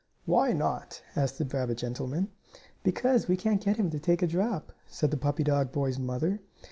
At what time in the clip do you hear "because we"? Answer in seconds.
2.83-3.37